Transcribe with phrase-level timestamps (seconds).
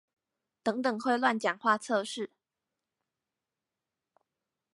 [0.63, 2.29] 等等會亂講話測試